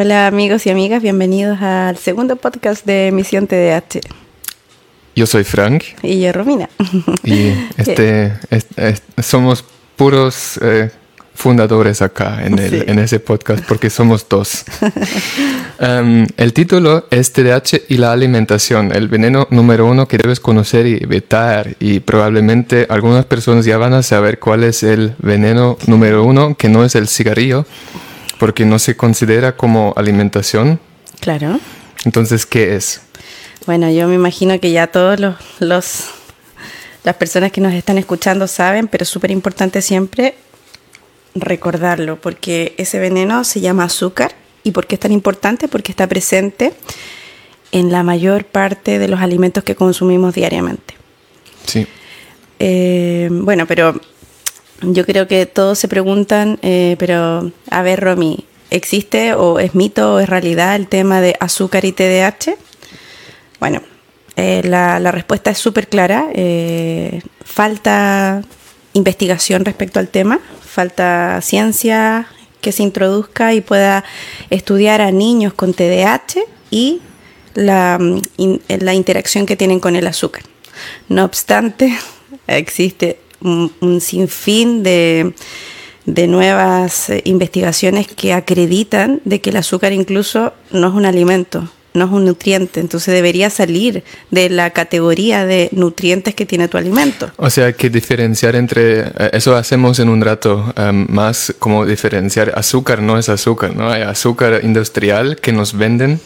[0.00, 3.98] Hola amigos y amigas, bienvenidos al segundo podcast de Misión TDH.
[5.16, 5.82] Yo soy Frank.
[6.04, 6.70] Y yo Romina.
[7.24, 8.32] Y este,
[9.20, 9.64] somos
[9.96, 10.92] puros eh,
[11.34, 14.64] fundadores acá en, el, en, ese podcast porque somos dos.
[15.80, 20.86] um, el título es TDH y la alimentación, el veneno número uno que debes conocer
[20.86, 21.74] y evitar.
[21.80, 26.68] Y probablemente algunas personas ya van a saber cuál es el veneno número uno, que
[26.68, 27.66] no es el cigarrillo
[28.38, 30.80] porque no se considera como alimentación.
[31.20, 31.60] Claro.
[32.04, 33.00] Entonces, ¿qué es?
[33.66, 36.04] Bueno, yo me imagino que ya todos los, los
[37.04, 40.34] las personas que nos están escuchando saben, pero es súper importante siempre
[41.34, 44.34] recordarlo, porque ese veneno se llama azúcar.
[44.64, 45.68] ¿Y por qué es tan importante?
[45.68, 46.74] Porque está presente
[47.72, 50.94] en la mayor parte de los alimentos que consumimos diariamente.
[51.64, 51.86] Sí.
[52.58, 53.98] Eh, bueno, pero
[54.82, 60.14] yo creo que todos se preguntan, eh, pero a ver, Romy, ¿existe o es mito
[60.14, 62.56] o es realidad el tema de azúcar y TDAH?
[63.58, 63.82] Bueno,
[64.36, 66.28] eh, la, respuesta es súper clara.
[66.32, 68.42] Eh, falta
[68.92, 72.28] investigación respecto al tema, falta ciencia
[72.60, 74.04] que se introduzca y pueda
[74.50, 77.00] estudiar a niños con TDAH y
[77.54, 77.98] la,
[78.68, 80.42] la interacción que tienen con el azúcar.
[81.08, 81.98] No obstante,
[82.46, 85.32] existe un, sinfín de,
[86.06, 91.68] de nuevas eh, investigaciones que acreditan de que el azúcar incluso no es un alimento,
[91.94, 96.78] no es un nutriente, entonces debería salir de la categoría de nutrientes que tiene tu
[96.78, 97.30] alimento.
[97.36, 102.52] O sea, que diferenciar entre, eh, eso hacemos en un rato, em, más como diferenciar
[102.56, 103.90] azúcar no es azúcar, ¿no?
[103.90, 106.20] Hay azúcar industrial que nos venden,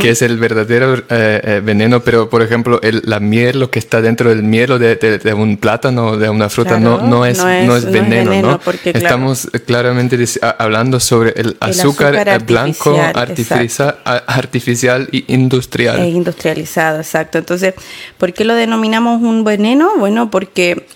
[0.00, 3.78] que es el verdadero eh, eh, veneno, pero por ejemplo, el, la miel, lo que
[3.78, 7.38] está dentro del miel o de, de, un plátano, de una fruta, no, no, es,
[7.38, 8.60] no, es, veneno, ¿no?
[8.84, 10.18] Estamos claramente
[10.58, 16.04] hablando sobre el, azúcar, blanco artificial, artificial industrial.
[16.06, 17.38] industrializado, exacto.
[17.38, 17.74] Entonces,
[18.18, 19.92] ¿por qué lo denominamos un veneno?
[19.98, 20.86] Bueno, porque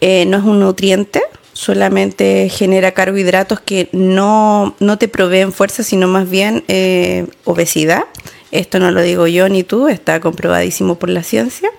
[0.00, 1.22] eh, no es un nutriente,
[1.56, 8.04] solamente genera carbohidratos que no, no te proveen fuerza, sino más bien eh, obesidad.
[8.50, 11.70] Esto no lo digo yo ni tú, está comprobadísimo por la ciencia.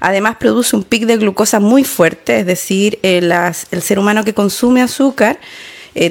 [0.00, 3.20] Además produce un pic de glucosa muy fuerte, es decir, eh,
[3.70, 5.38] el ser humano que consume azúcar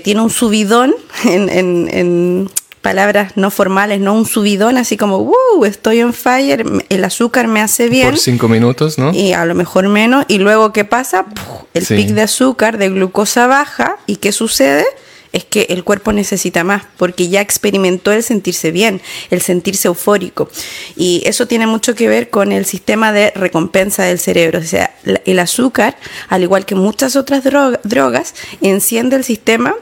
[0.03, 0.93] tiene un subidón
[1.25, 2.47] en,
[2.81, 7.61] palabras no formales, no un subidón, así como, uh, estoy on fire, el azúcar me
[7.61, 8.11] hace bien.
[8.11, 9.13] Por cinco minutos, ¿no?
[9.13, 10.25] Y a lo mejor menos.
[10.27, 11.25] Y luego, ¿qué pasa?
[11.73, 13.97] El pic de azúcar, de glucosa baja.
[14.05, 14.85] ¿Y qué sucede?
[15.31, 20.49] Es que el cuerpo necesita más, porque ya experimentó el sentirse bien, el sentirse eufórico.
[20.95, 24.59] Y eso tiene mucho que ver con el sistema de recompensa del cerebro.
[24.59, 25.97] O sea, el azúcar,
[26.29, 29.75] al igual que muchas otras drogas, enciende el sistema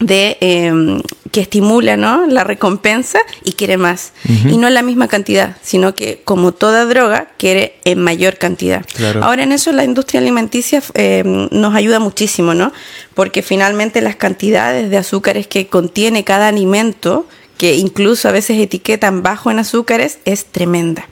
[0.00, 2.26] de em, que estimula ¿no?
[2.26, 4.12] la recompensa y quiere más.
[4.48, 8.84] Y no en la misma cantidad, sino que como toda droga, quiere en mayor cantidad.
[9.22, 12.72] Ahora en eso la industria alimenticia em, nos ayuda muchísimo, ¿no?
[13.14, 17.26] Porque finalmente las cantidades de azúcares que contiene cada alimento,
[17.56, 21.08] que incluso a veces etiquetan bajo en azúcares, es tremenda.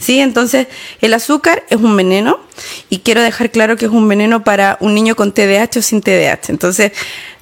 [0.00, 0.18] ¿Sí?
[0.18, 0.66] Entonces,
[1.00, 2.40] el azúcar es un veneno
[2.88, 6.00] y quiero dejar claro que es un veneno para un niño con TDAH o sin
[6.00, 6.48] TDAH.
[6.48, 6.92] Entonces,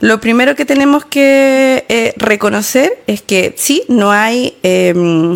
[0.01, 5.33] lo primero que tenemos que eh, reconocer es que sí, no hay em,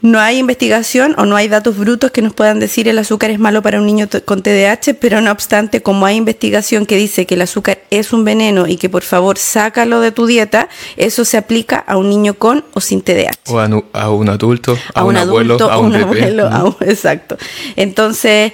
[0.00, 3.38] no hay investigación o no hay datos brutos que nos puedan decir el azúcar es
[3.38, 7.34] malo para un niño con TDAH, pero no obstante, como hay investigación que dice que
[7.34, 11.36] el azúcar es un veneno y que por favor sácalo de tu dieta, eso se
[11.36, 13.32] aplica a un niño con o sin TDAH.
[13.48, 13.66] O a,
[14.10, 17.36] un adulto, a, un, abuelo, a un, Abuelo, exacto.
[17.76, 18.52] Entonces,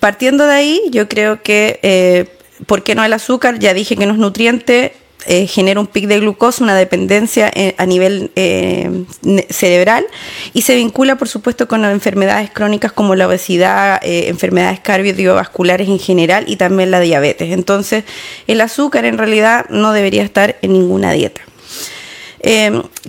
[0.00, 2.26] partiendo de ahí, yo creo que, eh,
[2.66, 3.58] ¿por qué no el azúcar?
[3.58, 4.92] Ya dije que no es nutriente,
[5.26, 9.04] eh, genera un pic de glucosa, una dependencia eh, a nivel eh,
[9.48, 10.06] cerebral
[10.52, 16.44] y se vincula, por supuesto, con enfermedades crónicas como la obesidad, enfermedades cardiovasculares en general
[16.46, 17.52] y también la diabetes.
[17.52, 18.04] Entonces,
[18.46, 21.40] el azúcar en realidad no debería estar en ninguna dieta.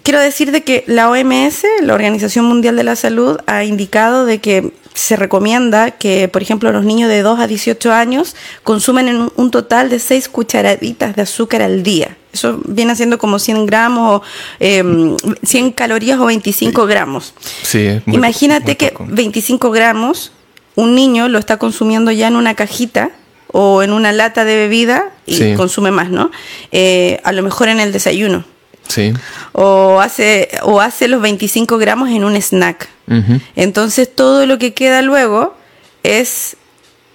[0.03, 4.39] quiero decir de que la OMS, la Organización Mundial de la Salud, ha indicado de
[4.39, 9.51] que se recomienda que, por ejemplo, los niños de 2 a 18 años consumen un
[9.51, 12.17] total de 6 cucharaditas de azúcar al día.
[12.31, 14.23] Eso viene siendo como 100 gramos, o,
[14.57, 15.17] 100
[15.65, 17.33] em, calorías o 25 gramos.
[17.61, 20.31] Sí, Imagínate que 25 gramos,
[20.75, 23.11] un niño lo está consumiendo ya en una cajita
[23.47, 26.31] o en una lata de bebida y consume más, ¿no?
[26.71, 28.45] Eh, a lo mejor en el desayuno.
[28.87, 29.13] Sí.
[29.51, 32.94] O hace, o hace los 25 gramos en un snack.
[33.55, 35.55] Entonces todo lo que queda luego
[36.03, 36.57] es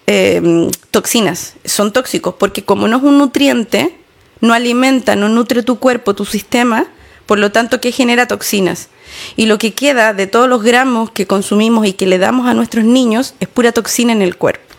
[0.07, 3.97] em, toxinas, son tóxicos, porque como no es un nutriente,
[4.41, 6.87] no alimenta, no nutre tu cuerpo, tu sistema,
[7.27, 8.89] por lo tanto que genera toxinas.
[9.37, 12.55] Y lo que queda de todos los gramos que consumimos y que le damos a
[12.55, 14.75] nuestros niños es pura toxina en el cuerpo.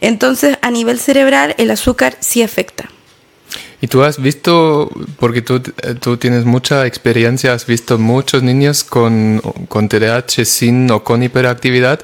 [0.00, 2.90] Entonces, a nivel cerebral, el azúcar sí afecta.
[3.80, 4.90] Y tú has visto,
[5.20, 5.60] porque tú,
[6.00, 12.00] tú, tienes mucha experiencia, has visto muchos niños con, con TDAH sin o con hiperactividad.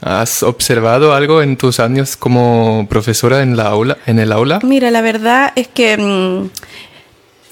[0.00, 4.58] ¿Has observado algo en tus años como profesora en, la aula, en el aula?
[4.64, 6.50] Mira, la verdad es que mm,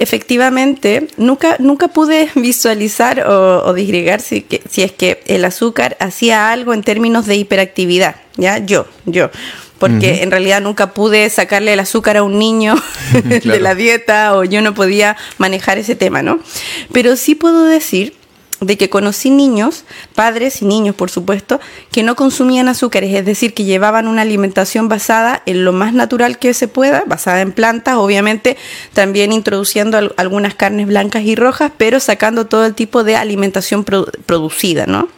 [0.00, 6.50] efectivamente nunca, nunca pude visualizar o, o disgregar si, si es que el azúcar hacía
[6.50, 8.16] algo en términos de hiperactividad.
[8.36, 8.58] ¿ya?
[8.58, 9.30] Yo, yo
[9.82, 12.76] porque en realidad nunca pude sacarle el azúcar a un niño
[13.24, 16.38] de la dieta o yo no podía manejar ese tema, ¿no?
[16.92, 18.14] Pero sí puedo decir
[18.60, 19.84] de que conocí niños,
[20.14, 21.58] padres y niños por supuesto,
[21.90, 26.38] que no consumían azúcares, es decir, que llevaban una alimentación basada en lo más natural
[26.38, 28.56] que se pueda, basada en plantas, obviamente
[28.92, 34.86] también introduciendo algunas carnes blancas y rojas, pero sacando todo el tipo de alimentación producida,
[34.86, 35.08] ¿no?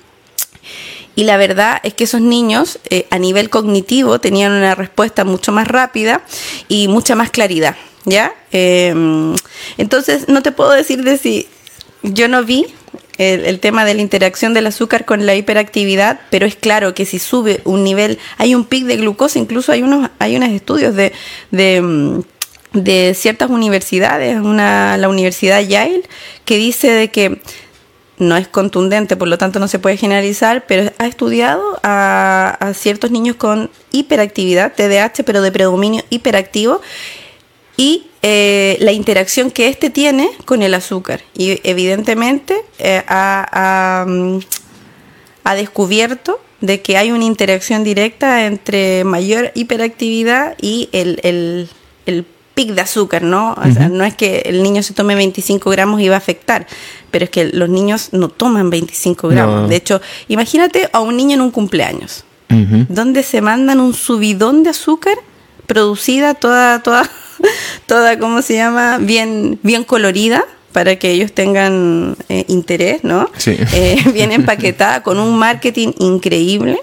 [1.16, 5.52] Y la verdad es que esos niños eh, a nivel cognitivo tenían una respuesta mucho
[5.52, 6.22] más rápida
[6.68, 8.32] y mucha más claridad, ¿ya?
[8.50, 9.34] Em,
[9.78, 11.48] entonces no te puedo decir de si
[12.02, 12.66] yo no vi
[13.16, 17.20] el, tema de la interacción del azúcar con la hiperactividad, pero es claro que si
[17.20, 21.12] sube un nivel, hay un pic de glucosa, incluso hay unos, hay unos estudios de,
[21.52, 22.20] de mm,
[22.74, 26.02] de ciertas universidades, una, la Universidad Yale,
[26.44, 27.40] que dice de que
[28.18, 33.10] no es contundente, por lo tanto no se puede generalizar, pero ha estudiado a, ciertos
[33.10, 36.80] niños con hiperactividad, TDAH, pero de predominio hiperactivo,
[37.76, 41.22] y eh, la interacción que éste tiene con el azúcar.
[41.34, 44.06] Y evidentemente eh, ha,
[45.56, 51.68] descubierto de que hay una interacción directa entre mayor hiperactividad y el, el,
[52.06, 53.54] el pic de azúcar, ¿no?
[53.54, 56.66] O sea, no es que el niño se tome 25 gramos y va a afectar,
[57.10, 59.68] pero es que los niños no toman 25 gramos.
[59.68, 62.24] De hecho, imagínate a un niño en un cumpleaños,
[62.88, 65.16] donde se mandan un subidón de azúcar
[65.66, 67.10] producida toda, toda,
[67.86, 68.98] toda, ¿cómo se llama?
[68.98, 73.30] Bien, bien colorida para que ellos tengan eh, interés, ¿no?
[73.36, 73.56] Sí.
[73.72, 76.78] Eh, bien empaquetada, con un marketing increíble.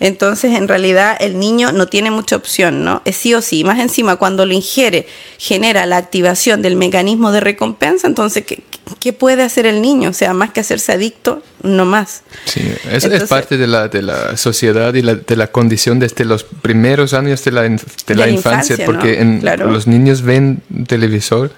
[0.00, 3.02] Entonces, en realidad, el niño no tiene mucha opción, ¿no?
[3.04, 3.64] Es sí o sí.
[3.64, 5.06] Más encima, cuando lo ingiere,
[5.38, 10.10] genera la activación del mecanismo de recompensa, entonces, ¿qué, puede hacer el niño?
[10.10, 12.22] O sea, más que hacerse adicto, no más.
[12.44, 16.44] Sí, eso es parte de la, de la sociedad y de la condición desde los
[16.44, 21.52] primeros años de la, de la, infancia, porque en, los niños ven televisor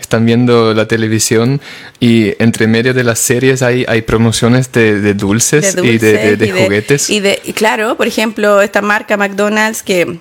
[0.00, 1.60] están viendo la televisión
[2.00, 7.10] y entre medio de las series hay, hay promociones de, dulces, y de, juguetes.
[7.10, 10.18] Y, de, claro, por ejemplo, esta marca McDonald's que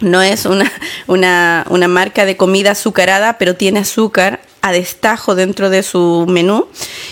[0.00, 0.70] no es una,
[1.06, 6.66] una, una marca de comida azucarada, pero tiene azúcar a destajo dentro de su menú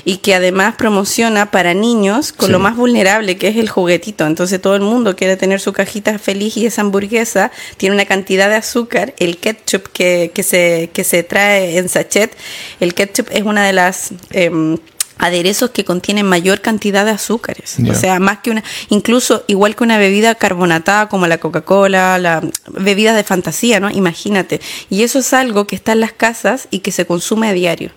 [0.04, 4.26] y que además promociona para niños con lo más vulnerable que es el juguetito.
[4.26, 8.48] Entonces todo el mundo quiere tener su cajita feliz y esa hamburguesa tiene una cantidad
[8.48, 9.14] de azúcar.
[9.19, 12.37] El ketchup que, que, se, que se trae en sachet,
[12.81, 14.10] el ketchup es una de las...
[14.31, 14.78] Em,
[15.18, 17.76] aderezos que contienen mayor cantidad de azúcares.
[17.88, 22.42] O sea, más que una, incluso igual que una bebida carbonatada como la Coca-Cola, la
[22.72, 23.90] bebidas de fantasía, ¿no?
[23.90, 24.60] Imagínate.
[24.90, 27.90] Y eso es algo que está en las casas y que se consume a diario.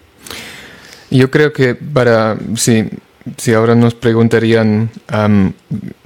[1.11, 2.85] Yo creo que para, si,
[3.37, 4.89] si ahora nos preguntarían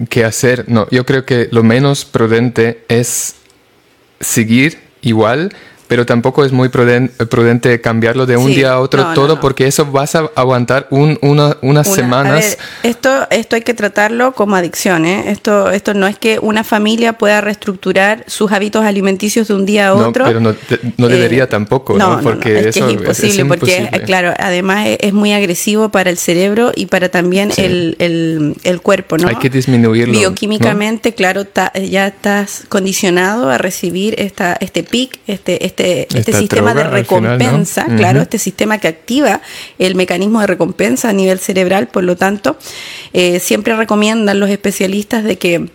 [0.09, 3.35] qué hacer, no, yo creo que lo menos prudente es
[4.19, 5.53] seguir igual
[5.87, 10.15] pero tampoco es muy prudente, cambiarlo de un día a otro todo porque eso vas
[10.15, 12.57] a aguantar unas semanas.
[12.83, 15.05] esto, esto hay que tratarlo como adicción.
[15.05, 15.25] ¿eh?
[15.27, 19.89] Esto, esto no es que una familia pueda reestructurar sus hábitos alimenticios de un día
[19.89, 20.25] a otro.
[20.25, 20.55] No, pero no,
[20.97, 22.19] no debería eh, tampoco, ¿no?
[22.21, 26.87] Porque es eso es imposible, porque, claro, además es, muy agresivo para el cerebro y
[26.87, 29.27] para también el, el, el, cuerpo, ¿no?
[29.27, 30.13] Hay que disminuirlo.
[30.13, 31.45] Bioquímicamente, claro,
[31.87, 37.85] ya estás condicionado a recibir esta, este pic, este, este este, este sistema de recompensa,
[37.85, 39.41] claro, este sistema que activa
[39.79, 42.57] el mecanismo de recompensa a nivel cerebral, por lo tanto,
[43.13, 45.69] eh, siempre recomiendan los especialistas de que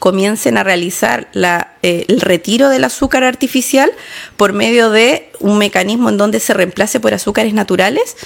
[0.00, 3.90] comiencen a realizar la, eh, el retiro del azúcar artificial
[4.38, 8.16] por medio de un mecanismo en donde se reemplace por azúcares naturales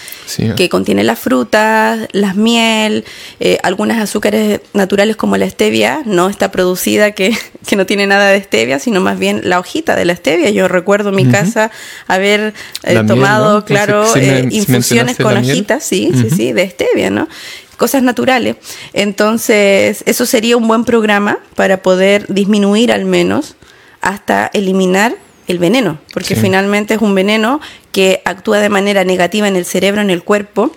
[0.56, 3.04] que contienen las frutas, las miel,
[3.40, 8.28] eh, algunas azúcares naturales como la stevia, no está producida que, que, no tiene nada
[8.28, 10.50] de stevia, sino más bien la hojita de la stevia.
[10.50, 11.72] Yo recuerdo en mi casa
[12.06, 12.54] haber
[12.84, 14.06] eh, tomado, claro,
[14.50, 17.28] infusiones con hojitas, sí, sí, sí, de stevia, ¿no?
[17.76, 18.56] Cosas naturales.
[18.92, 23.56] Entonces, eso sería un buen programa para poder disminuir al menos
[24.00, 25.16] hasta eliminar
[25.46, 27.60] el veneno, porque finalmente es un veneno
[27.92, 30.72] que actúa de manera negativa en el cerebro, en el cuerpo,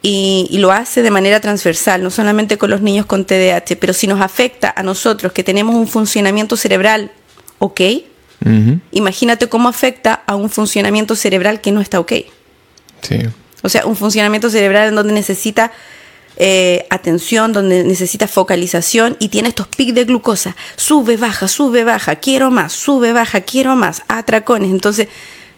[0.00, 4.06] y, lo hace de manera transversal, no solamente con los niños con TDAH, pero si
[4.06, 7.10] nos afecta a nosotros que tenemos un funcionamiento cerebral
[7.58, 7.80] ok,
[8.92, 12.12] imagínate cómo afecta a un funcionamiento cerebral que no está ok.
[13.02, 13.18] Sí.
[13.62, 15.72] O sea, un funcionamiento cerebral en donde necesita
[16.40, 20.54] eh, atención, donde necesita focalización y tiene estos pics de glucosa.
[20.76, 24.70] Sube, baja, sube, baja, quiero más, sube, baja, quiero más, atracones.
[24.70, 25.08] Entonces,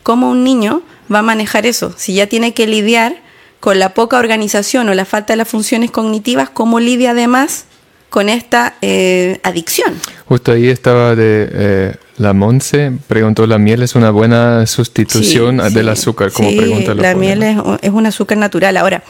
[0.02, 0.82] ¿cómo un niño
[1.12, 1.94] va a manejar eso?
[1.98, 3.16] Si ya tiene que lidiar
[3.60, 7.66] con la poca organización o la falta de las funciones cognitivas, ¿cómo lidia además
[8.08, 9.94] con esta eh, adicción?
[10.24, 15.90] Justo ahí estaba de eh, la Monse, preguntó, ¿la miel es una buena sustitución del
[15.90, 16.32] azúcar?
[16.32, 18.78] Como pregunta la, la miel es, es un azúcar natural.
[18.78, 19.02] Ahora,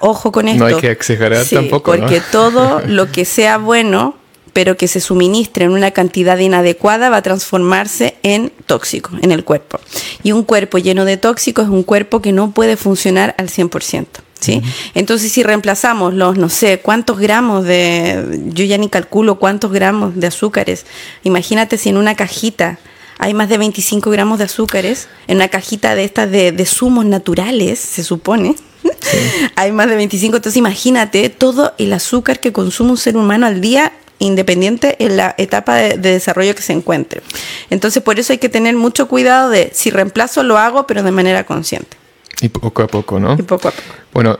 [0.00, 0.60] ojo con esto.
[0.60, 1.92] No hay que exagerar tampoco.
[1.92, 4.16] Porque todo lo que sea bueno,
[4.52, 9.44] pero que se suministre en una cantidad inadecuada, va a transformarse en tóxico en el
[9.44, 9.80] cuerpo.
[10.22, 14.06] Y un cuerpo lleno de tóxicos es un cuerpo que no puede funcionar al 100%.
[14.38, 14.62] ¿Sí?
[14.94, 20.14] Entonces, si reemplazamos los, no sé, cuántos gramos de, yo ya ni calculo cuántos gramos
[20.14, 20.84] de azúcares,
[21.22, 22.78] imagínate si en una cajita
[23.18, 27.04] hay más de 25 gramos de azúcares, en una cajita de estas de, de zumos
[27.04, 28.56] naturales, se supone,
[29.56, 33.60] Hay más de 25, entonces imagínate todo el azúcar que consume un ser humano al
[33.60, 37.22] día independiente en la etapa de, desarrollo que se encuentre.
[37.68, 41.10] Entonces, por eso hay que tener mucho cuidado de si reemplazo lo hago, pero de
[41.10, 41.96] manera consciente.
[42.40, 43.34] Y poco a poco, ¿no?
[43.34, 43.94] Y poco a poco.
[44.12, 44.38] Bueno,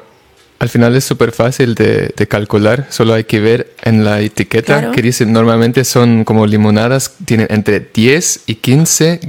[0.58, 5.02] al final es súper fácil de, calcular, solo hay que ver en la etiqueta que
[5.02, 9.20] dice normalmente son como limonadas, tienen entre 10 y 15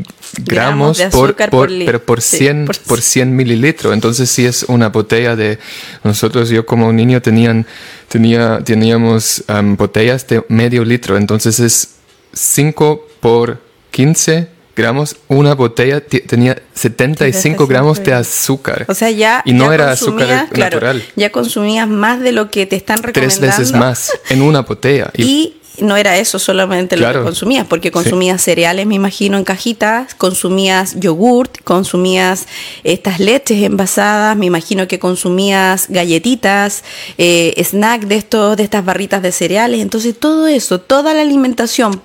[0.46, 3.94] gramos, por, pero por 100, por, 100 mililitros.
[3.94, 5.60] Entonces si es una botella de
[6.04, 7.66] nosotros, yo como niño tenían,
[8.08, 9.44] tenía, teníamos
[9.78, 11.90] botellas de medio litro, entonces es
[12.34, 18.86] 5 por 15 gramos, una botella tenía 75 gramos de azúcar.
[18.88, 19.42] O sea, ya.
[19.44, 21.04] Y no era azúcar natural.
[21.16, 23.40] Ya consumías más de lo que te están recomendando.
[23.40, 25.12] Tres veces más en una botella.
[25.18, 30.16] Y, no era eso solamente lo que consumías, porque consumías cereales, me imagino, en cajitas,
[30.16, 32.48] consumías yogurt, consumías
[32.84, 36.84] estas leches envasadas, me imagino que consumías galletitas,
[37.18, 39.82] eh, snack de estos, de estas barritas de cereales.
[39.82, 42.02] Entonces, todo eso, toda la alimentación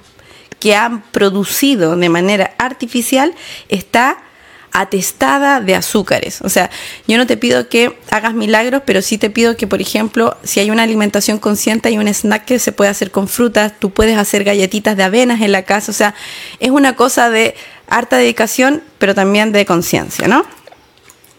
[0.62, 3.34] que han producido de manera artificial
[3.68, 4.18] está
[4.70, 6.40] atestada de azúcares.
[6.40, 6.70] O sea,
[7.08, 10.60] yo no te pido que hagas milagros, pero sí te pido que, por ejemplo, si
[10.60, 14.16] hay una alimentación consciente, hay un snack que se puede hacer con frutas, tú puedes
[14.16, 15.90] hacer galletitas de avenas en la casa.
[15.90, 16.14] O sea,
[16.60, 17.56] es una cosa de
[17.88, 20.46] harta dedicación, pero también de conciencia, ¿no?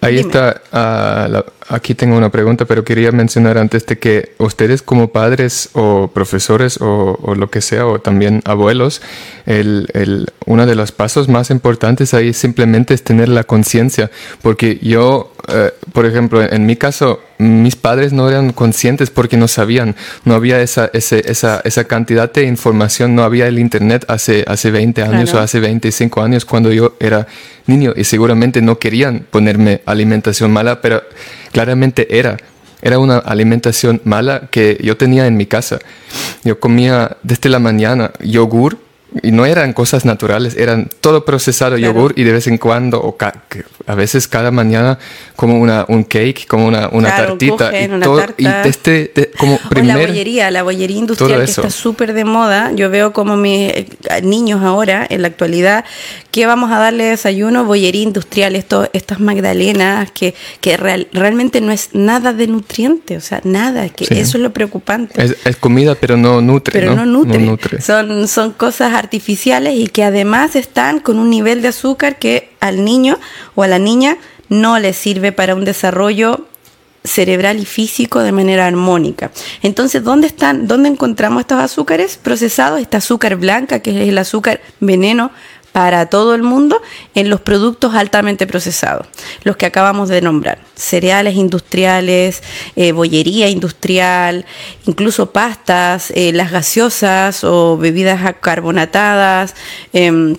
[0.03, 5.11] Ahí está, uh, aquí tengo una pregunta, pero quería mencionar antes de que ustedes como
[5.11, 9.01] padres o profesores o, o lo que sea, o también abuelos,
[9.45, 14.79] el, el, uno de los pasos más importantes ahí simplemente es tener la conciencia, porque
[14.81, 19.95] yo, eh, por ejemplo, en mi caso, mis padres no eran conscientes porque no sabían,
[20.25, 24.71] no había esa, ese, esa, esa cantidad de información, no había el Internet hace, hace
[24.71, 27.27] 20 años o hace 25 años cuando yo era
[27.65, 31.03] niño y seguramente no querían ponerme alimentación mala, pero
[31.51, 32.37] claramente era.
[32.81, 35.79] Era una alimentación mala que yo tenía en mi casa.
[36.43, 38.77] Yo comía desde la mañana yogur
[39.21, 43.15] y no eran cosas naturales, eran todo procesado yogur y de vez en cuando, o
[43.85, 44.97] a veces cada mañana,
[45.35, 47.71] como una, un cake, como una, una tartita.
[47.79, 52.25] y, todo, y este, como primer, la bollería, la bollería industrial que está súper de
[52.25, 52.71] moda.
[52.73, 53.87] Yo veo como mis eh,
[54.23, 55.85] niños ahora, en la actualidad,
[56.31, 61.89] que vamos a darle desayuno, bollería industrial, esto, estas magdalenas, que, que realmente no es
[61.93, 65.23] nada de nutriente, o sea, nada, que eso es lo preocupante.
[65.23, 66.79] Es, comida, pero no nutre.
[66.79, 67.81] Pero no, nutre.
[67.81, 72.85] Son, son cosas artificiales y que además están con un nivel de azúcar que al
[72.85, 73.19] niño
[73.55, 74.17] o a la niña
[74.49, 76.47] no le sirve para un desarrollo
[77.03, 79.31] cerebral y físico de manera armónica.
[79.61, 80.67] Entonces, ¿dónde están?
[80.67, 82.79] ¿Dónde encontramos estos azúcares procesados?
[82.79, 85.31] Esta azúcar blanca, que es el azúcar veneno
[85.73, 86.81] para todo el mundo
[87.15, 89.07] en los productos altamente procesados,
[89.43, 92.43] los que acabamos de nombrar, cereales industriales,
[92.75, 94.45] eh, bollería industrial,
[94.85, 99.55] incluso pastas, eh, las gaseosas o bebidas carbonatadas.
[99.91, 100.37] Em,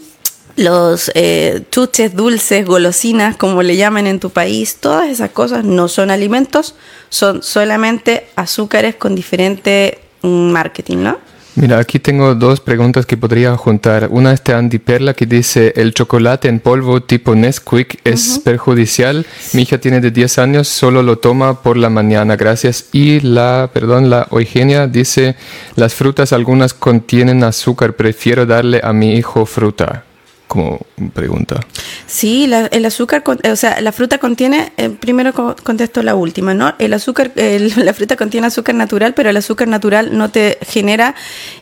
[0.57, 5.89] los eh, chuches dulces, golosinas, como le llaman en tu país, todas esas cosas no
[5.89, 6.77] son alimentos,
[7.09, 11.34] son solamente azúcares con diferente mm, marketing, ¿no?
[11.57, 14.09] Mira, aquí tengo dos preguntas que podría juntar.
[14.11, 19.25] Una es de Andy Perla que dice, ¿el chocolate en polvo tipo Nesquik es perjudicial?
[19.53, 22.87] Mi hija tiene de 10 años, solo lo toma por la mañana, gracias.
[22.91, 25.37] Y la, perdón, la Eugenia dice,
[25.77, 30.05] las frutas algunas contienen azúcar, prefiero darle a mi hijo fruta.
[30.47, 30.81] Como
[31.15, 31.61] pregunta.
[32.07, 36.75] Sí, el azúcar, o sea, la fruta contiene, eh, primero contesto la última, ¿no?
[36.79, 37.33] El azúcar,
[37.77, 41.15] la fruta contiene azúcar natural, pero el azúcar natural no te genera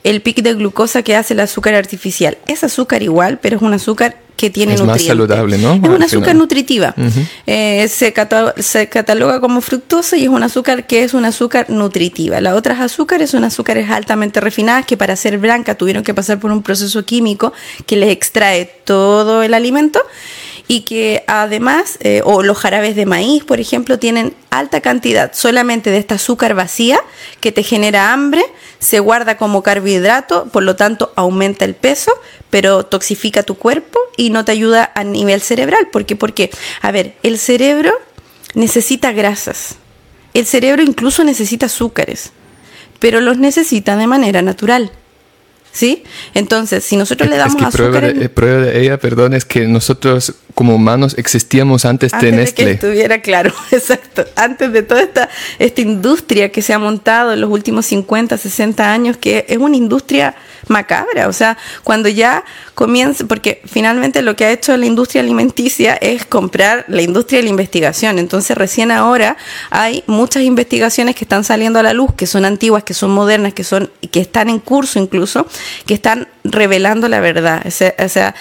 [0.05, 2.39] el pic de glucosa que hace el azúcar artificial.
[2.47, 5.75] Es azúcar igual, pero es un azúcar que tiene es más saludable, ¿no?
[5.75, 6.95] Es un azúcar nutritiva.
[7.47, 8.13] Eh, se,
[8.59, 12.41] se, cataloga como fructosa y es un azúcar que es un azúcar nutritiva.
[12.41, 16.51] Las otras azúcares son azúcares altamente refinadas que para ser blanca tuvieron que pasar por
[16.51, 17.53] un proceso químico
[17.87, 20.01] que les extrae todo el alimento
[20.69, 25.91] y que además, eh, o los jarabes de maíz, por ejemplo, tienen alta cantidad solamente
[25.91, 26.99] de esta azúcar vacía
[27.41, 28.43] que te genera hambre,
[28.79, 32.13] se guarda como carbohidrato, por lo tanto aumenta el peso,
[32.53, 35.89] pero toxifica tu cuerpo y no te ayuda a nivel cerebral.
[35.91, 36.17] ¿Por qué?
[36.17, 36.51] Porque,
[36.83, 37.95] a ver, el cerebro
[38.53, 39.77] necesita grasas,
[40.35, 42.33] el cerebro incluso necesita azúcares,
[42.99, 44.93] pero los necesita de manera natural.
[45.73, 46.05] ¿Sí?
[46.35, 48.01] Entonces, si nosotros le damos es que azúcar...
[48.03, 52.65] Prueba de, prueba de ella, perdón, es que nosotros como humanos existíamos antes, de Nestlé.
[52.67, 54.27] De que estuviera claro, exacto.
[54.37, 58.93] Antes de toda esta, esta industria que se ha montado en los últimos 50, 60
[58.93, 60.35] años, que es una industria
[60.69, 61.29] macabra.
[61.29, 66.25] O sea, cuando ya comienza, porque finalmente lo que ha hecho la industria alimenticia es
[66.25, 68.19] comprar la industria de la investigación.
[68.19, 69.37] Entonces, recién ahora
[69.71, 73.55] hay muchas investigaciones que están saliendo a la luz, que son antiguas, que son modernas,
[73.55, 75.47] que son, que están en curso incluso,
[75.87, 77.63] que están revelando la verdad.
[77.67, 78.35] O sea,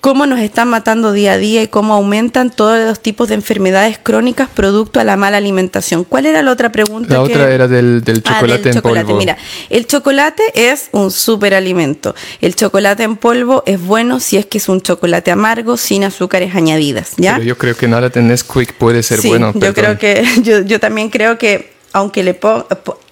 [0.00, 3.98] cómo nos están matando día a día y cómo aumentan todos los tipos de enfermedades
[3.98, 6.04] crónicas producto a la mala alimentación.
[6.04, 7.14] ¿Cuál era la otra pregunta?
[7.14, 9.16] La otra era del, del ah, chocolate en polvo.
[9.16, 9.36] Mira,
[9.70, 12.14] el chocolate es un superalimento.
[12.40, 16.54] El chocolate en polvo es bueno si es que es un chocolate amargo sin azúcares
[16.54, 17.12] añadidas.
[17.16, 17.34] ¿ya?
[17.34, 19.52] Pero yo creo que nada de Nesquik puede ser bueno.
[19.54, 22.34] Yo creo que yo, yo también creo que aunque le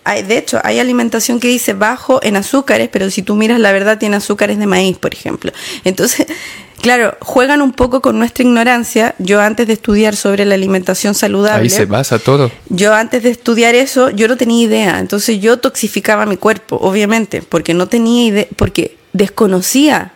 [0.07, 3.73] pongo de hecho, hay alimentación que dice bajo en azúcares, pero si tú miras la
[3.73, 5.51] verdad tiene azúcares de maíz, por ejemplo.
[5.85, 6.27] Entonces,
[6.81, 9.15] claro, juegan un poco con nuestra ignorancia.
[9.19, 11.65] Yo antes de estudiar sobre la alimentación saludable...
[11.65, 12.53] Ahí se basa todo.
[12.69, 14.99] Yo antes de estudiar eso, yo no tenía idea.
[15.01, 20.13] Entonces yo toxificaba mi cuerpo, obviamente, porque no tenía idea, porque desconocía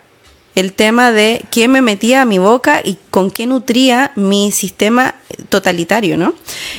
[0.55, 5.15] el tema de qué me metía a mi boca y con qué nutría mi sistema
[5.49, 6.33] totalitario, ¿no?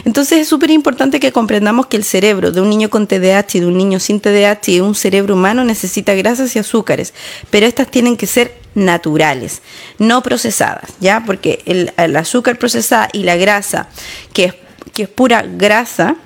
[0.04, 3.60] Entonces es súper importante que comprendamos que el cerebro de un niño con TDAH y
[3.60, 7.14] de un niño sin TDAH y un cerebro humano necesita grasas y azúcares,
[7.50, 9.62] pero estas tienen que ser naturales,
[9.98, 11.22] no procesadas, ¿ya?
[11.24, 13.88] Porque el, azúcar procesada y la grasa,
[14.32, 14.54] que es,
[14.92, 16.16] que es pura grasa,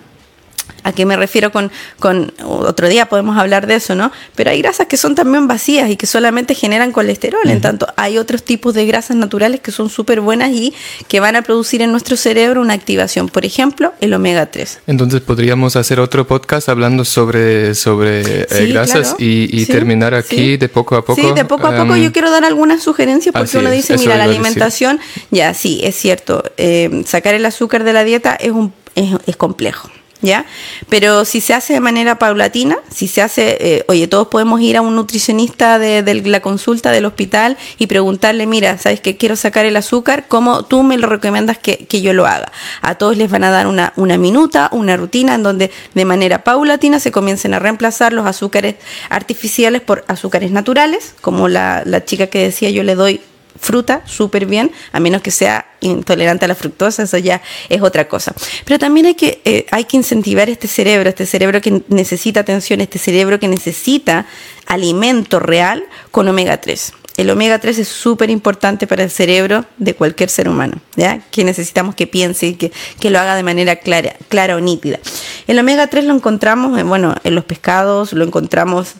[0.82, 4.12] ¿A qué me refiero con, con, otro día podemos hablar de eso, ¿no?
[4.36, 7.48] Pero hay grasas que son también vacías y que solamente generan colesterol.
[7.48, 10.72] En tanto, hay otros tipos de grasas naturales que son súper buenas y
[11.08, 13.28] que van a producir en nuestro cerebro una activación.
[13.28, 14.80] Por ejemplo, el omega 3.
[14.86, 20.94] Entonces podríamos hacer otro podcast hablando sobre, sobre eh, grasas y, terminar aquí de poco
[20.94, 21.20] a poco.
[21.20, 21.96] Sí, de poco a poco.
[21.96, 25.00] Yo quiero dar algunas sugerencias porque uno dice, mira, la alimentación,
[25.32, 29.90] ya sí, es cierto, eh, sacar el azúcar de la dieta es, un, es complejo.
[30.26, 30.44] ¿Ya?
[30.90, 34.76] Pero si se hace de manera paulatina, si se hace, eh, oye, todos podemos ir
[34.76, 39.64] a un nutricionista de, la consulta del hospital y preguntarle, mira, ¿sabes que quiero sacar
[39.64, 40.26] el azúcar?
[40.28, 42.52] ¿Cómo tú me lo recomiendas que, yo lo haga?
[42.82, 46.44] A todos les van a dar una, una minuta, una rutina en donde de manera
[46.44, 48.74] paulatina se comiencen a reemplazar los azúcares
[49.08, 53.20] artificiales por azúcares naturales, como la chica que decía yo le doy
[53.58, 58.08] fruta súper bien, a menos que sea intolerante a la fructosa, eso ya es otra
[58.08, 58.34] cosa.
[58.64, 62.80] Pero también hay que, eh, hay que incentivar este cerebro, este cerebro que necesita atención,
[62.80, 64.26] este cerebro que necesita
[64.66, 66.92] alimento real con omega 3.
[67.16, 71.22] El omega 3 es súper importante para el cerebro de cualquier ser humano, ¿ya?
[71.30, 74.98] que necesitamos que piense y que, que, lo haga de manera clara, clara o nítida.
[75.46, 78.96] El omega 3 lo encontramos bueno, en los pescados, lo encontramos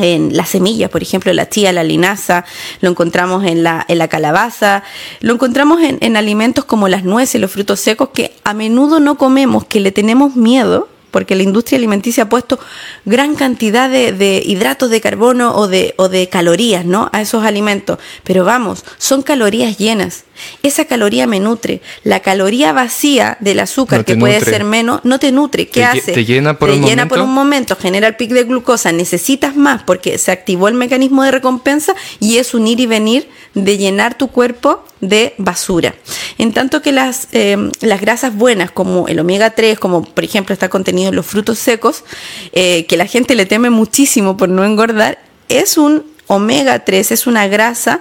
[0.00, 2.44] en las semillas, por ejemplo, la chía, la linaza,
[2.80, 4.82] lo encontramos en la, en la calabaza,
[5.20, 9.16] lo encontramos en, en alimentos como las nueces, los frutos secos que a menudo no
[9.16, 12.58] comemos, que le tenemos miedo porque la industria alimenticia ha puesto
[13.04, 17.10] gran cantidad de, hidratos de carbono o de, o de calorías ¿no?
[17.12, 17.98] a esos alimentos.
[18.24, 20.24] Pero vamos, son calorías llenas.
[20.62, 21.80] Esa caloría me nutre.
[22.04, 25.68] La caloría vacía del azúcar, que puede ser menos, no te nutre.
[25.68, 26.12] ¿Qué hace?
[26.12, 29.82] Te llena por un llena por un momento, genera el pic de glucosa, necesitas más
[29.82, 34.16] porque se activó el mecanismo de recompensa y es un ir y venir de llenar
[34.16, 35.94] tu cuerpo de basura.
[36.38, 40.52] En tanto que las, eh, las grasas buenas, como el omega 3, como por ejemplo
[40.52, 42.04] está contenido en los frutos secos,
[42.52, 47.26] eh, que la gente le teme muchísimo por no engordar, es un omega 3, es
[47.26, 48.00] una grasa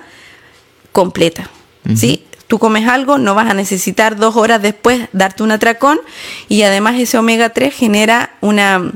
[0.92, 1.50] completa.
[1.96, 2.24] ¿sí?
[2.50, 6.00] Tú comes algo, no vas a necesitar dos horas después darte un atracón
[6.48, 8.92] y además ese omega 3 genera una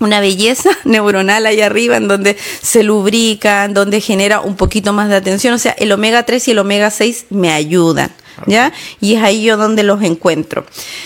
[0.00, 5.08] una belleza neuronal ahí arriba en donde se lubrica, en donde genera un poquito más
[5.08, 5.54] de atención.
[5.54, 8.10] O sea, el omega 3 y el omega 6 me ayudan.
[8.46, 8.72] ¿Ya?
[9.00, 10.64] Y es ahí yo donde los encuentro.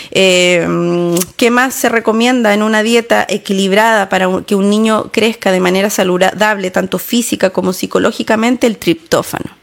[0.09, 5.59] Eh, ¿Qué más se recomienda en una dieta equilibrada para que un niño crezca de
[5.59, 8.65] manera saludable, tanto física como psicológicamente?
[8.65, 9.62] El triptófano.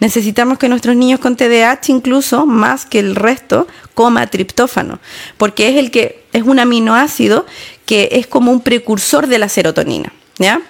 [0.00, 4.98] Necesitamos que nuestros niños con TDAH, incluso más que el resto, coma triptófano,
[5.36, 7.46] porque es el que es un aminoácido
[7.86, 10.60] que es como un precursor de la serotonina, ¿ya?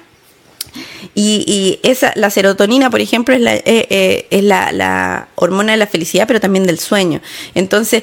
[1.14, 5.78] Y, esa, la serotonina, por ejemplo, es, la, eh, eh, es la, la, hormona de
[5.78, 7.20] la felicidad, pero también del sueño.
[7.54, 8.02] Entonces,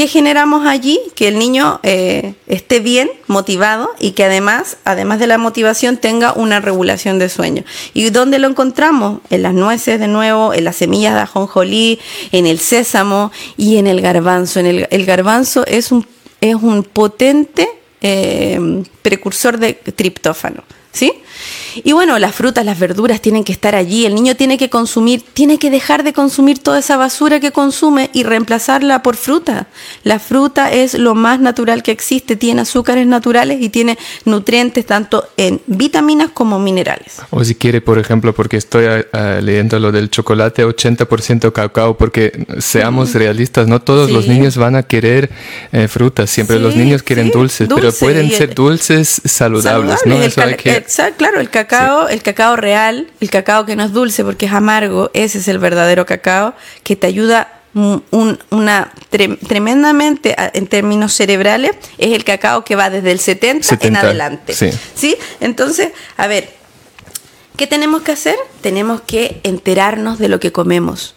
[0.00, 0.98] ¿Qué generamos allí?
[1.14, 6.32] Que el niño eh, esté bien, motivado y que además, además de la motivación, tenga
[6.32, 7.64] una regulación de sueño.
[7.92, 9.20] ¿Y dónde lo encontramos?
[9.28, 11.98] En las nueces, de nuevo, en las semillas de ajonjolí,
[12.32, 14.60] en el sésamo y en el garbanzo.
[14.60, 16.06] En el, garbanzo es un,
[16.40, 17.68] es un potente
[18.00, 20.64] eh, precursor de triptófano.
[20.92, 21.12] ¿Sí?
[21.84, 24.04] Y bueno, las frutas, las verduras tienen que estar allí.
[24.04, 28.10] El niño tiene que consumir, tiene que dejar de consumir toda esa basura que consume
[28.12, 29.68] y reemplazarla por fruta.
[30.02, 35.28] La fruta es lo más natural que existe, tiene azúcares naturales y tiene nutrientes tanto
[35.36, 37.20] en vitaminas como minerales.
[37.30, 42.46] O si quiere, por ejemplo, porque estoy eh, leyendo lo del chocolate, 80% cacao, porque
[42.58, 45.30] seamos realistas, no todos los niños van a querer
[45.72, 50.20] eh, frutas, siempre los niños quieren dulces, pero pueden ser dulces saludables, ¿no?
[50.20, 50.79] Eso hay que...
[51.16, 55.10] Claro, el cacao, el cacao real, el cacao que no es dulce porque es amargo,
[55.14, 62.24] ese es el verdadero cacao que te ayuda una tremendamente en términos cerebrales es el
[62.24, 64.54] cacao que va desde el 70, en adelante.
[64.54, 65.16] Sí.
[65.40, 66.50] Entonces, a ver,
[67.56, 68.36] ¿qué tenemos que hacer?
[68.60, 71.14] Tenemos que enterarnos de lo que comemos.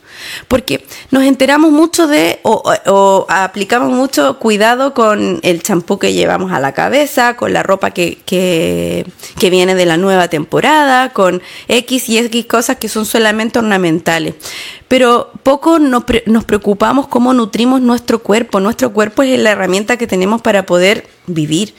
[0.47, 6.59] Porque nos enteramos mucho de o, aplicamos mucho cuidado con el champú que llevamos a
[6.59, 9.05] la cabeza, con la ropa que, que,
[9.39, 14.35] que viene de la nueva temporada, con X y X cosas que son solamente ornamentales
[14.93, 16.03] pero poco nos,
[16.45, 18.59] preocupamos cómo nutrimos nuestro cuerpo.
[18.59, 21.73] Nuestro cuerpo es la herramienta que tenemos para poder vivir.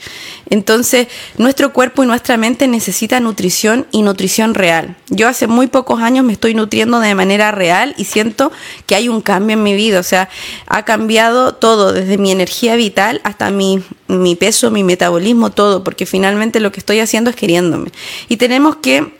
[0.49, 4.95] Entonces, nuestro cuerpo y nuestra mente necesitan nutrición y nutrición real.
[5.09, 8.51] Yo hace muy pocos años me estoy nutriendo de manera real y siento
[8.85, 9.99] que hay un cambio en mi vida.
[9.99, 10.29] O sea,
[10.67, 16.05] ha cambiado todo, desde mi energía vital hasta mi, mi peso, mi metabolismo, todo, porque
[16.05, 17.91] finalmente lo que estoy haciendo es queriéndome.
[18.29, 19.13] Y tenemos que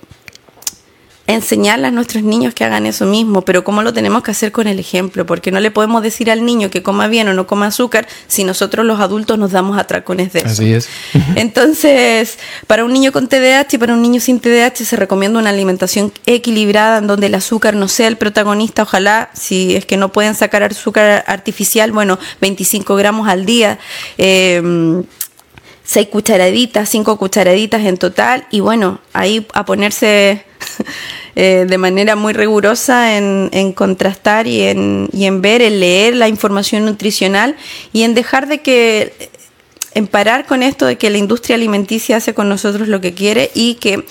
[1.27, 4.67] enseñarle a nuestros niños que hagan eso mismo, pero ¿cómo lo tenemos que hacer con
[4.67, 5.25] el ejemplo?
[5.25, 8.43] Porque no le podemos decir al niño que coma bien o no coma azúcar si
[8.43, 10.49] nosotros los adultos nos damos atracones de eso.
[10.49, 10.87] Así es.
[11.35, 15.49] Entonces, para un niño con TDAH y para un niño sin TDAH se recomienda una
[15.49, 20.11] alimentación equilibrada en donde el azúcar no sea el protagonista, ojalá, si es que no
[20.11, 23.79] pueden sacar azúcar artificial, bueno, 25 gramos al día.
[24.17, 25.03] Eh,
[25.85, 30.44] seis cucharaditas, cinco cucharaditas en total y bueno, ahí a ponerse
[31.35, 36.27] eh, de manera muy rigurosa en, contrastar y en, y en ver, en leer la
[36.27, 37.55] información nutricional
[37.93, 39.13] y en dejar de que,
[39.93, 43.51] en parar con esto de que la industria alimenticia hace con nosotros lo que quiere
[43.53, 44.05] y que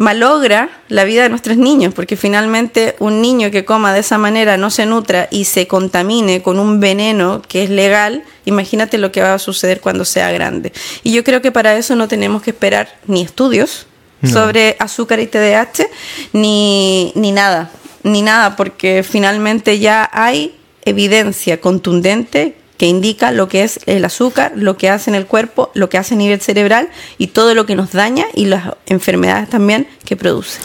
[0.00, 4.56] malogra la vida de nuestros niños, porque finalmente un niño que coma de esa manera
[4.56, 9.20] no se nutra y se contamine con un veneno que es legal, imagínate lo que
[9.20, 10.72] va a suceder cuando sea grande.
[11.02, 13.86] Y yo creo que para eso no tenemos que esperar ni estudios
[14.24, 15.86] sobre azúcar y TDAH,
[16.32, 17.70] ni, ni nada,
[18.02, 20.54] ni nada, porque finalmente ya hay
[20.84, 25.70] evidencia contundente que indica lo que es el azúcar, lo que hace en el cuerpo,
[25.74, 29.50] lo que hace a nivel cerebral y todo lo que nos daña y las enfermedades
[29.50, 30.60] también que produce.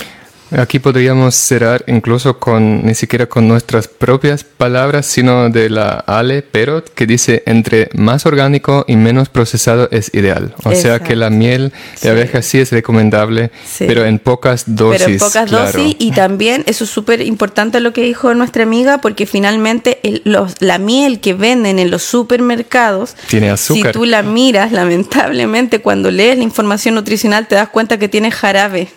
[0.57, 6.41] Aquí podríamos cerrar incluso con, ni siquiera con nuestras propias palabras, sino de la Ale
[6.43, 10.55] Perot, que dice, entre más orgánico y menos procesado es ideal.
[10.63, 15.01] O sea que la miel de abeja sí es recomendable, pero en pocas dosis.
[15.01, 18.99] Pero en pocas dosis y también, eso es súper importante lo que dijo nuestra amiga,
[18.99, 23.91] porque finalmente los, la miel que venden en los supermercados, tiene azúcar.
[23.91, 28.31] Si tú la miras, lamentablemente, cuando lees la información nutricional te das cuenta que tiene
[28.31, 28.89] jarabe.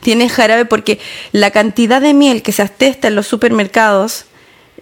[0.00, 0.98] Tiene jarabe porque
[1.32, 4.26] la cantidad de miel que se atesta en los supermercados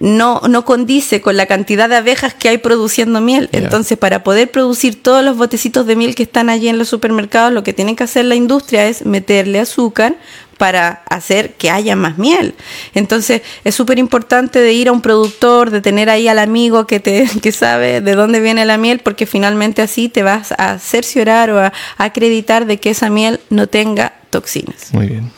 [0.01, 3.51] no, no condice con la cantidad de abejas que hay produciendo miel.
[3.53, 7.53] Entonces, para poder producir todos los botecitos de miel que están allí en los supermercados,
[7.53, 10.17] lo que tiene que hacer la industria es meterle azúcar
[10.57, 12.55] para hacer que haya más miel.
[12.95, 16.99] Entonces, es súper importante de ir a un productor, de tener ahí al amigo que,
[16.99, 21.51] te, que sabe de dónde viene la miel, porque finalmente así te vas a cerciorar
[21.51, 24.93] o a acreditar de que esa miel no tenga toxinas.
[24.93, 25.31] Muy bien.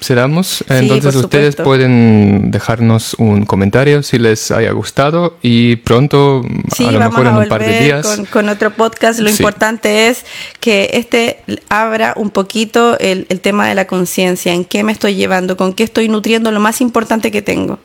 [0.00, 0.64] cerramos.
[0.68, 6.42] Entonces ustedes pueden dejarnos un comentario si les haya gustado y pronto,
[6.78, 8.20] a lo mejor en un par de días.
[8.32, 9.20] Con, otro podcast.
[9.20, 10.24] Lo importante es
[10.58, 15.56] que este abra un poquito el, tema de la conciencia, en qué me estoy llevando,
[15.56, 17.78] con qué estoy nutriendo lo más importante que tengo,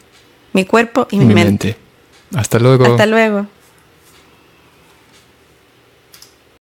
[0.54, 1.78] mi cuerpo y mi, mente.
[2.36, 2.86] Hasta luego.
[2.86, 3.48] Hasta luego.